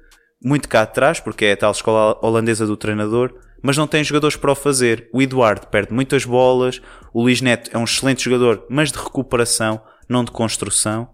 muito 0.44 0.68
cá 0.68 0.82
atrás, 0.82 1.20
porque 1.20 1.46
é 1.46 1.52
a 1.52 1.56
tal 1.56 1.72
escola 1.72 2.18
holandesa 2.20 2.66
do 2.66 2.76
treinador, 2.76 3.32
mas 3.62 3.78
não 3.78 3.87
tem 3.87 4.04
jogadores 4.04 4.37
para 4.37 4.52
o 4.52 4.54
fazer. 4.54 5.08
O 5.11 5.22
Eduardo 5.22 5.68
perde 5.68 5.94
muitas 5.94 6.26
bolas, 6.26 6.82
o 7.14 7.22
Luís 7.22 7.40
Neto 7.40 7.70
é 7.72 7.78
um 7.78 7.84
excelente 7.84 8.22
jogador, 8.22 8.66
mas 8.68 8.92
de 8.92 8.99
recuperação, 8.99 9.80
não 10.06 10.22
de 10.22 10.30
construção. 10.30 11.08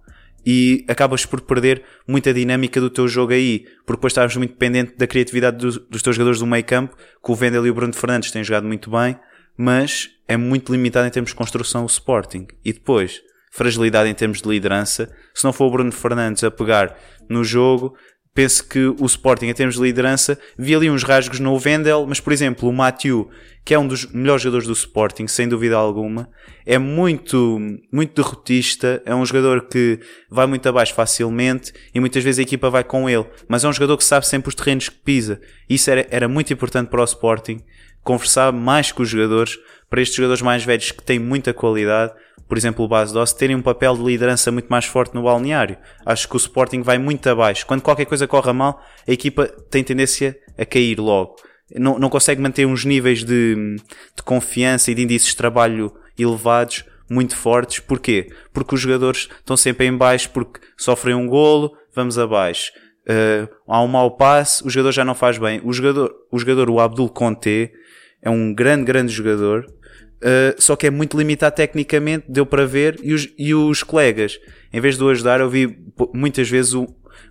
E 0.47 0.85
acabas 0.89 1.27
por 1.27 1.41
perder 1.41 1.83
muita 2.07 2.33
dinâmica 2.33 2.81
do 2.81 2.89
teu 2.89 3.07
jogo 3.07 3.33
aí, 3.33 3.67
porque 3.85 3.99
depois 3.99 4.13
estás 4.13 4.35
muito 4.37 4.53
dependente 4.53 4.97
da 4.97 5.07
criatividade 5.07 5.59
dos, 5.59 5.77
dos 5.77 6.03
teus 6.03 6.17
jogadores 6.17 6.41
do 6.41 6.47
meio 6.47 6.65
campo, 6.65 6.97
que 6.97 7.33
o 7.33 7.35
Vendel 7.35 7.67
e 7.67 7.71
o 7.71 7.75
Bruno 7.75 7.93
Fernandes 7.93 8.31
têm 8.31 8.45
jogado 8.45 8.67
muito 8.67 8.91
bem, 8.91 9.19
mas 9.57 10.11
é 10.27 10.37
muito 10.37 10.73
limitado 10.73 11.07
em 11.07 11.11
termos 11.11 11.31
de 11.31 11.37
construção 11.37 11.83
o 11.83 11.87
Sporting. 11.87 12.47
E 12.65 12.73
depois, 12.73 13.21
fragilidade 13.51 14.09
em 14.09 14.15
termos 14.15 14.41
de 14.41 14.49
liderança. 14.49 15.13
Se 15.35 15.45
não 15.45 15.53
for 15.53 15.67
o 15.67 15.71
Bruno 15.71 15.93
Fernandes 15.93 16.45
a 16.45 16.51
pegar 16.51 16.97
no 17.29 17.43
jogo, 17.43 17.97
penso 18.35 18.69
que 18.69 18.87
o 18.87 19.05
Sporting, 19.07 19.47
em 19.47 19.55
termos 19.55 19.75
de 19.75 19.83
liderança, 19.83 20.39
vi 20.57 20.75
ali 20.75 20.89
uns 20.89 21.03
rasgos 21.03 21.41
no 21.41 21.59
Vendel, 21.59 22.07
mas, 22.07 22.21
por 22.21 22.33
exemplo, 22.33 22.69
o 22.69 22.73
Mathieu, 22.73 23.29
que 23.69 23.75
é 23.75 23.79
um 23.79 23.87
dos 23.87 24.07
melhores 24.07 24.41
jogadores 24.41 24.67
do 24.67 24.73
Sporting, 24.73 25.27
sem 25.27 25.47
dúvida 25.47 25.77
alguma, 25.77 26.31
é 26.65 26.79
muito, 26.79 27.61
muito 27.93 28.15
derrotista, 28.15 29.03
é 29.05 29.15
um 29.15 29.27
jogador 29.27 29.69
que 29.69 30.01
vai 30.31 30.47
muito 30.47 30.67
abaixo 30.67 30.95
facilmente 30.95 31.75
e 31.95 32.01
muitas 32.01 32.25
vezes 32.25 32.39
a 32.39 32.43
equipa 32.45 32.71
vai 32.71 32.83
com 32.83 33.11
ele, 33.11 33.27
mas 33.47 33.65
é 33.65 33.69
um 33.69 33.73
jogador 33.75 33.99
que 33.99 34.05
sabe 34.05 34.27
sempre 34.27 34.49
os 34.49 34.55
terrenos 34.55 34.89
que 34.89 34.97
pisa. 34.97 35.39
Isso 35.69 35.91
era, 35.91 36.07
era 36.11 36.27
muito 36.27 36.51
importante 36.51 36.89
para 36.89 37.03
o 37.03 37.05
Sporting, 37.05 37.61
conversar 38.03 38.55
mais 38.55 38.91
com 38.91 39.03
os 39.03 39.11
jogadores, 39.11 39.59
para 39.91 40.01
estes 40.01 40.17
jogadores 40.17 40.41
mais 40.41 40.65
velhos 40.65 40.91
que 40.91 41.03
têm 41.03 41.19
muita 41.19 41.53
qualidade, 41.53 42.15
por 42.49 42.57
exemplo, 42.57 42.87
o 42.87 42.89
Base 42.89 43.13
Doce, 43.13 43.37
terem 43.37 43.55
um 43.55 43.61
papel 43.61 43.95
de 43.99 44.03
liderança 44.03 44.51
muito 44.51 44.69
mais 44.69 44.87
forte 44.87 45.15
no 45.15 45.25
balneário. 45.25 45.77
Acho 46.07 46.27
que 46.27 46.37
o 46.37 46.39
Sporting 46.39 46.81
vai 46.81 46.97
muito 46.97 47.29
abaixo. 47.29 47.67
Quando 47.67 47.83
qualquer 47.83 48.07
coisa 48.07 48.27
corre 48.27 48.51
mal, 48.55 48.83
a 49.07 49.13
equipa 49.13 49.47
tem 49.71 49.85
tendência 49.85 50.39
a 50.57 50.65
cair 50.65 50.99
logo. 50.99 51.37
Não, 51.75 51.99
não 51.99 52.09
consegue 52.09 52.41
manter 52.41 52.67
uns 52.67 52.85
níveis 52.85 53.25
de, 53.25 53.77
de 54.17 54.23
confiança 54.25 54.91
e 54.91 54.95
de 54.95 55.03
índices 55.03 55.29
de 55.29 55.37
trabalho 55.37 55.93
elevados 56.19 56.85
muito 57.11 57.37
fortes. 57.37 57.81
Porquê? 57.81 58.31
Porque 58.53 58.75
os 58.75 58.81
jogadores 58.81 59.29
estão 59.39 59.57
sempre 59.57 59.87
em 59.87 59.97
baixo 59.97 60.31
porque 60.31 60.61
sofrem 60.77 61.15
um 61.15 61.27
golo, 61.27 61.73
vamos 61.95 62.19
abaixo. 62.19 62.71
Uh, 63.09 63.49
há 63.67 63.83
um 63.83 63.89
mau 63.89 64.17
passe, 64.17 64.63
o 64.67 64.69
jogador 64.69 64.93
já 64.93 65.05
não 65.05 65.15
faz 65.15 65.39
bem. 65.39 65.61
O 65.65 65.73
jogador, 65.73 66.15
o 66.31 66.39
jogador, 66.39 66.69
o 66.69 66.79
Abdul 66.79 67.09
Conte, 67.09 67.73
é 68.21 68.29
um 68.29 68.53
grande, 68.53 68.85
grande 68.85 69.13
jogador, 69.13 69.65
uh, 69.67 70.61
só 70.61 70.77
que 70.77 70.87
é 70.87 70.91
muito 70.91 71.17
limitado 71.17 71.57
tecnicamente, 71.57 72.27
deu 72.29 72.45
para 72.45 72.67
ver, 72.67 72.99
e 73.03 73.15
os, 73.15 73.29
e 73.39 73.55
os 73.55 73.83
colegas, 73.83 74.39
em 74.73 74.81
vez 74.81 74.97
de 74.97 75.05
o 75.05 75.09
ajudar, 75.09 75.41
eu 75.41 75.49
vi 75.49 75.79
muitas 76.13 76.49
vezes 76.49 76.75
o, 76.75 76.87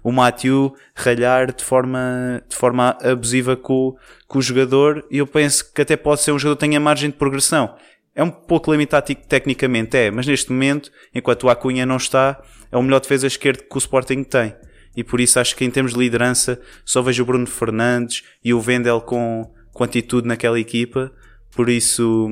o 0.08 0.12
Matthew 0.14 0.74
ralhar 0.96 1.54
de 1.54 1.62
forma, 1.62 2.42
de 2.48 2.56
forma 2.56 2.98
abusiva 3.04 3.58
com, 3.58 3.94
com 4.26 4.40
o 4.40 4.42
jogador, 4.42 5.06
e 5.12 5.18
eu 5.18 5.28
penso 5.28 5.70
que 5.74 5.82
até 5.82 5.98
pode 5.98 6.22
ser 6.22 6.32
um 6.32 6.40
jogador 6.40 6.56
que 6.56 6.66
tenha 6.66 6.80
margem 6.80 7.10
de 7.10 7.18
progressão. 7.18 7.76
É 8.16 8.24
um 8.24 8.32
pouco 8.32 8.72
limitado 8.72 9.14
tecnicamente, 9.28 9.98
é, 9.98 10.10
mas 10.10 10.26
neste 10.26 10.50
momento, 10.50 10.90
enquanto 11.14 11.44
o 11.44 11.50
Acunha 11.50 11.86
não 11.86 11.98
está, 11.98 12.42
é 12.72 12.78
o 12.78 12.82
melhor 12.82 13.02
defesa 13.02 13.28
esquerdo 13.28 13.64
que 13.64 13.76
o 13.76 13.78
Sporting 13.78 14.24
tem. 14.24 14.56
E 14.96 15.04
por 15.04 15.20
isso 15.20 15.42
acho 15.42 15.54
que 15.58 15.66
em 15.66 15.70
termos 15.70 15.92
de 15.92 16.00
liderança 16.00 16.58
só 16.86 17.02
vejo 17.02 17.24
o 17.24 17.26
Bruno 17.26 17.46
Fernandes 17.46 18.24
e 18.42 18.54
o 18.54 18.62
Vendel 18.62 19.02
com, 19.02 19.54
com 19.74 19.84
atitude 19.84 20.26
naquela 20.26 20.58
equipa, 20.58 21.12
por 21.54 21.68
isso 21.68 22.30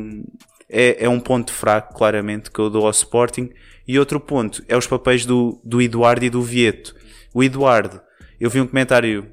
é, 0.70 1.03
é 1.03 1.10
um 1.10 1.20
ponto 1.20 1.51
fraco, 1.51 1.94
claramente, 1.94 2.50
que 2.50 2.60
eu 2.60 2.70
dou 2.70 2.86
ao 2.86 2.91
Sporting. 2.91 3.50
E 3.86 4.00
outro 4.00 4.17
ponto 4.22 4.63
é 4.70 4.77
os 4.77 4.88
papéis 4.88 5.25
do, 5.25 5.60
do 5.62 5.82
Eduardo 5.82 6.24
e 6.24 6.29
do 6.29 6.41
Vieto. 6.41 6.94
O 7.36 7.44
Eduardo, 7.44 8.01
eu 8.39 8.50
vi 8.50 8.60
um 8.60 8.65
comentário 8.65 9.30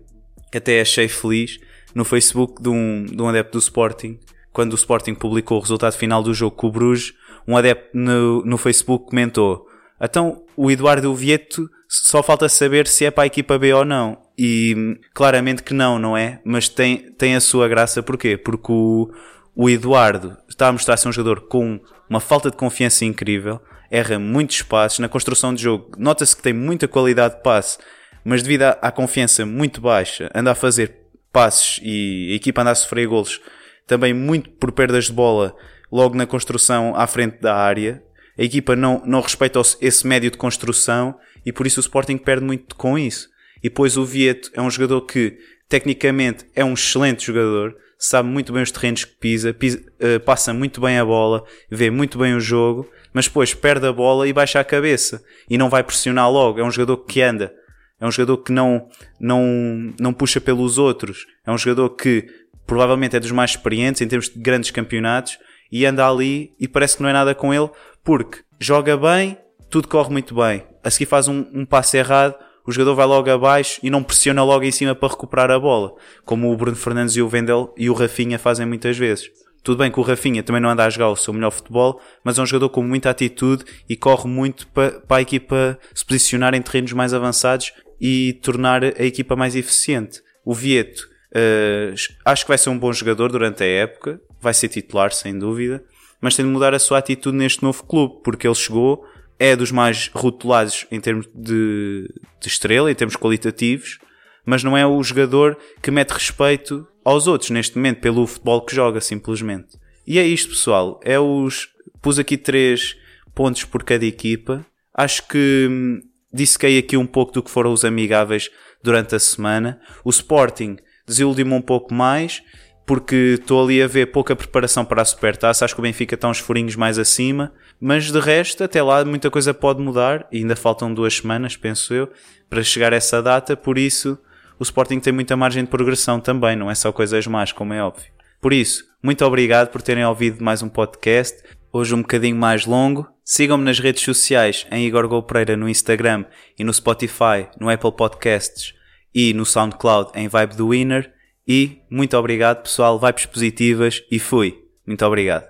que 0.51 0.59
até 0.59 0.83
achei 0.83 1.09
feliz 1.09 1.59
no 1.95 2.05
Facebook 2.05 2.61
de 2.61 2.69
um, 2.69 3.07
de 3.07 3.23
um 3.23 3.29
adepto 3.29 3.53
do 3.53 3.59
Sporting, 3.59 4.21
quando 4.53 4.73
o 4.73 4.77
Sporting 4.77 5.15
publicou 5.15 5.57
o 5.57 5.61
resultado 5.63 5.97
final 5.97 6.23
do 6.23 6.35
jogo 6.35 6.55
com 6.55 6.67
o 6.67 6.71
Bruges, 6.71 7.15
um 7.49 7.57
adepto 7.57 7.97
no, 7.97 8.45
no 8.45 8.59
Facebook 8.59 9.07
comentou 9.07 9.67
então 10.03 10.43
o 10.57 10.69
Eduardo 10.69 11.15
Vieto 11.15 11.71
só 11.89 12.25
falta 12.25 12.49
saber 12.49 12.89
se 12.89 13.05
é 13.05 13.11
para 13.11 13.23
a 13.23 13.27
equipa 13.27 13.57
B 13.57 13.73
ou 13.73 13.85
não. 13.85 14.19
E 14.37 14.99
claramente 15.15 15.63
que 15.63 15.73
não, 15.73 15.99
não 15.99 16.17
é? 16.17 16.41
Mas 16.45 16.69
tem, 16.69 17.13
tem 17.13 17.37
a 17.37 17.41
sua 17.41 17.69
graça, 17.69 18.03
porquê? 18.03 18.37
Porque 18.37 18.73
o, 18.73 19.09
o 19.55 19.69
Eduardo 19.69 20.37
está 20.49 20.69
a 20.69 20.73
mostrar 20.73 20.97
ser 20.97 21.09
um 21.09 21.13
jogador 21.13 21.43
com 21.49 21.81
uma 22.09 22.21
falta 22.21 22.51
de 22.51 22.57
confiança 22.57 23.05
incrível, 23.05 23.61
erra 23.91 24.19
muitos 24.19 24.63
passos 24.63 24.99
na 24.99 25.09
construção 25.09 25.55
de 25.55 25.63
jogo, 25.63 25.93
nota-se 25.99 26.37
que 26.37 26.43
tem 26.43 26.53
muita 26.53 26.89
qualidade 26.89 27.37
de 27.37 27.43
passe, 27.43 27.79
mas 28.25 28.43
devido 28.43 28.63
à, 28.63 28.71
à 28.81 28.91
confiança 28.91 29.45
muito 29.45 29.81
baixa, 29.81 30.31
anda 30.35 30.53
a 30.53 30.55
fazer 30.55 30.97
passes 31.33 31.81
e 31.83 32.31
a 32.33 32.37
equipa 32.37 32.63
anda 32.63 32.71
a 32.71 32.75
sofrer 32.75 33.07
golos 33.07 33.41
também 33.87 34.15
muito 34.15 34.51
por 34.51 34.73
perdas 34.73 35.07
de 35.07 35.13
bola 35.13 35.55
logo 35.91 36.17
na 36.17 36.27
construção 36.27 36.95
à 36.97 37.07
frente 37.07 37.41
da 37.41 37.55
área. 37.55 38.03
A 38.39 38.43
equipa 38.43 38.75
não, 38.75 39.03
não 39.05 39.21
respeita 39.21 39.61
esse 39.81 40.07
médio 40.07 40.31
de 40.31 40.39
construção 40.39 41.15
e 41.45 41.53
por 41.53 41.67
isso 41.67 41.81
o 41.81 41.83
Sporting 41.83 42.17
perde 42.17 42.45
muito 42.45 42.75
com 42.77 42.99
isso. 42.99 43.29
E 43.59 43.69
depois 43.69 43.97
o 43.97 44.05
Vieto 44.05 44.51
é 44.55 44.63
um 44.63 44.71
jogador 44.71 45.03
que, 45.03 45.39
tecnicamente, 45.69 46.47
é 46.55 46.65
um 46.65 46.75
excelente 46.75 47.27
jogador, 47.27 47.77
sabe 48.03 48.29
muito 48.29 48.53
bem 48.53 48.63
os 48.63 48.73
terrenos 48.73 49.05
que 49.05 49.15
pisa, 49.15 49.55
pisa 49.55 49.79
uh, 49.79 50.19
passa 50.21 50.53
muito 50.53 50.81
bem 50.81 50.99
a 50.99 51.05
bola, 51.05 51.45
vê 51.71 51.89
muito 51.89 52.19
bem 52.19 52.35
o 52.35 52.41
jogo, 52.41 52.91
mas 53.15 53.27
depois 53.27 53.55
perde 53.55 53.87
a 53.87 53.93
bola 53.93 54.27
e 54.27 54.33
baixa 54.33 54.59
a 54.59 54.65
cabeça. 54.65 55.23
E 55.49 55.57
não 55.57 55.71
vai 55.71 55.85
pressionar 55.85 56.31
logo. 56.31 56.59
É 56.59 56.65
um 56.65 56.71
jogador 56.71 56.97
que 56.99 57.23
anda. 57.23 57.55
É 58.01 58.07
um 58.07 58.11
jogador 58.11 58.39
que 58.39 58.51
não, 58.51 58.89
não, 59.21 59.95
não 60.01 60.13
puxa 60.13 60.41
pelos 60.41 60.79
outros. 60.79 61.27
É 61.47 61.53
um 61.53 61.59
jogador 61.59 61.91
que 61.91 62.27
provavelmente 62.67 63.15
é 63.15 63.21
dos 63.21 63.31
mais 63.31 63.51
experientes 63.51 64.01
em 64.01 64.09
termos 64.09 64.29
de 64.29 64.41
grandes 64.41 64.73
campeonatos 64.73 65.39
e 65.71 65.87
anda 65.87 66.09
ali 66.09 66.53
e 66.59 66.67
parece 66.67 66.97
que 66.97 67.03
não 67.03 67.09
é 67.09 67.13
nada 67.13 67.35
com 67.35 67.55
ele 67.55 67.71
porque 68.03 68.41
joga 68.59 68.97
bem, 68.97 69.39
tudo 69.71 69.87
corre 69.87 70.11
muito 70.11 70.35
bem. 70.35 70.65
A 70.83 70.91
seguir 70.91 71.07
faz 71.07 71.29
um, 71.29 71.47
um 71.55 71.65
passo 71.65 71.97
errado, 71.97 72.35
o 72.67 72.73
jogador 72.73 72.95
vai 72.95 73.07
logo 73.07 73.31
abaixo 73.31 73.81
e 73.83 73.91
não 73.91 74.03
pressiona 74.03 74.43
logo 74.45 74.65
em 74.65 74.71
cima 74.71 74.95
para 74.95 75.09
recuperar 75.09 75.51
a 75.51 75.59
bola, 75.59 75.95
como 76.25 76.53
o 76.53 76.57
Bruno 76.57 76.77
Fernandes 76.77 77.17
e 77.17 77.23
o 77.23 77.29
Vendel 77.29 77.75
e 77.77 77.91
o 77.91 77.95
Rafinha 77.95 78.39
fazem 78.39 78.67
muitas 78.67 78.97
vezes. 78.97 79.31
Tudo 79.63 79.79
bem 79.79 79.93
que 79.93 80.01
o 80.01 80.03
Rafinha 80.03 80.43
também 80.43 80.61
não 80.61 80.71
anda 80.71 80.85
a 80.85 80.91
jogar 80.91 81.09
o 81.11 81.17
seu 81.17 81.33
melhor 81.33 81.53
futebol, 81.53 82.01
mas 82.25 82.37
é 82.37 82.43
um 82.43 82.47
jogador 82.47 82.69
com 82.71 82.83
muita 82.83 83.11
atitude 83.11 83.65
e 83.89 83.97
corre 83.97 84.29
muito 84.29 84.67
para, 84.69 85.01
para 85.01 85.19
a 85.19 85.23
equipa 85.23 85.79
se 85.95 86.05
posicionar 86.05 86.53
em 86.55 86.61
terrenos 86.61 86.93
mais 86.93 87.15
avançados 87.15 87.73
e 88.01 88.33
tornar 88.43 88.83
a 88.83 89.05
equipa 89.05 89.37
mais 89.37 89.55
eficiente. 89.55 90.21
O 90.45 90.53
Vieto 90.53 91.09
uh, 91.33 91.95
acho 92.25 92.45
que 92.45 92.49
vai 92.49 92.59
ser 92.59 92.71
um 92.71 92.79
bom 92.79 92.93
jogador 92.93 93.31
durante 93.31 93.63
a 93.63 93.67
época, 93.67 94.21
vai 94.41 94.53
ser 94.53 94.69
titular 94.69 95.13
sem 95.13 95.39
dúvida, 95.39 95.85
mas 96.21 96.35
tem 96.35 96.45
de 96.45 96.51
mudar 96.51 96.75
a 96.75 96.79
sua 96.81 96.99
atitude 96.99 97.37
neste 97.37 97.63
novo 97.63 97.85
clube, 97.85 98.21
porque 98.25 98.49
ele 98.49 98.55
chegou, 98.57 99.05
é 99.43 99.57
dos 99.57 99.73
mais 99.73 100.09
rotulados 100.15 100.87
em 100.89 101.01
termos 101.01 101.29
de, 101.35 102.09
de 102.41 102.47
estrela, 102.47 102.93
em 102.93 102.95
termos 102.95 103.17
qualitativos, 103.17 103.99
mas 104.47 104.63
não 104.63 104.79
é 104.79 104.87
o 104.87 105.03
jogador 105.03 105.59
que 105.83 105.91
mete 105.91 106.13
respeito 106.13 106.87
aos 107.05 107.27
outros 107.27 107.51
neste 107.51 107.75
momento 107.77 108.01
pelo 108.01 108.25
futebol 108.25 108.65
que 108.65 108.73
joga, 108.73 109.01
simplesmente. 109.01 109.77
E 110.07 110.21
é 110.21 110.25
isto, 110.25 110.51
pessoal. 110.51 111.01
É 111.03 111.19
os. 111.19 111.69
Pus 112.01 112.21
aqui 112.21 112.37
três 112.37 112.97
pontos 113.35 113.65
por 113.65 113.83
cada 113.83 114.07
equipa. 114.07 114.65
Acho 114.95 115.27
que 115.27 115.67
hum, 115.69 116.01
dissequei 116.33 116.79
aqui 116.79 116.97
um 116.97 117.07
pouco 117.07 117.33
do 117.33 117.43
que 117.43 117.51
foram 117.51 117.73
os 117.73 117.85
amigáveis 117.85 118.49
durante 118.81 119.17
a 119.17 119.19
semana. 119.19 119.81
O 120.05 120.11
Sporting 120.11 120.77
desiludiu-me 121.05 121.55
um 121.55 121.63
pouco 121.63 121.93
mais, 121.93 122.43
porque 122.85 123.37
estou 123.41 123.65
ali 123.65 123.83
a 123.83 123.87
ver 123.87 124.07
pouca 124.07 124.35
preparação 124.35 124.85
para 124.85 125.03
a 125.03 125.05
Supertaça. 125.05 125.65
Acho 125.65 125.75
que 125.75 125.81
o 125.81 125.83
Benfica 125.83 126.15
está 126.15 126.29
uns 126.29 126.39
furinhos 126.39 126.77
mais 126.77 126.99
acima. 126.99 127.53
Mas 127.81 128.11
de 128.11 128.19
resto, 128.19 128.65
até 128.65 128.83
lá, 128.83 129.05
muita 129.05 129.31
coisa 129.31 129.55
pode 129.55 129.81
mudar. 129.81 130.27
E 130.33 130.39
ainda 130.39 130.57
faltam 130.57 130.93
duas 130.93 131.17
semanas, 131.17 131.57
penso 131.57 131.95
eu, 131.95 132.11
para 132.51 132.63
chegar 132.63 132.93
a 132.93 132.97
essa 132.97 133.23
data. 133.23 133.57
Por 133.57 133.79
isso, 133.79 134.19
o 134.59 134.63
Sporting 134.63 135.01
tem 135.01 135.13
muita 135.13 135.37
margem 135.37 135.65
de 135.65 135.71
progressão 135.71 136.21
também, 136.21 136.55
não 136.55 136.71
é 136.71 136.75
só 136.75 136.93
coisas 136.93 137.27
más, 137.27 137.51
como 137.51 137.73
é 137.73 137.83
óbvio. 137.83 138.07
Por 138.41 138.53
isso, 138.53 138.85
muito 139.03 139.25
obrigado 139.25 139.71
por 139.71 139.83
terem 139.83 140.05
ouvido 140.05 140.43
mais 140.43 140.63
um 140.63 140.69
podcast, 140.69 141.43
hoje 141.73 141.95
um 141.95 142.03
bocadinho 142.03 142.37
mais 142.37 142.65
longo. 142.65 143.09
Sigam-me 143.25 143.65
nas 143.65 143.79
redes 143.79 144.05
sociais 144.05 144.67
em 144.71 144.87
Igor 144.87 145.09
Golpereira 145.09 145.57
no 145.57 145.69
Instagram 145.69 146.25
e 146.59 146.63
no 146.63 146.73
Spotify, 146.73 147.49
no 147.59 147.69
Apple 147.69 147.93
Podcasts 147.93 148.75
e 149.15 149.33
no 149.35 149.45
SoundCloud 149.45 150.13
em 150.15 150.29
Vibe 150.29 150.57
do 150.57 150.69
Winner. 150.69 151.13
E 151.47 151.83
muito 151.91 152.17
obrigado 152.17 152.63
pessoal, 152.63 152.99
vibes 152.99 153.27
positivas 153.27 154.03
e 154.11 154.19
fui. 154.19 154.59
Muito 154.87 155.05
obrigado. 155.05 155.45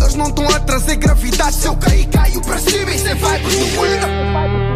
Eles 0.00 0.14
não 0.14 0.28
estão 0.28 0.48
a 0.48 0.60
trazer 0.60 0.96
gravidade. 0.96 1.54
Se 1.54 1.66
eu 1.66 1.76
cair, 1.76 2.06
caio 2.08 2.40
para 2.42 2.58
cima. 2.58 2.90
Isso 2.90 3.08
é 3.08 3.14
do. 3.14 4.67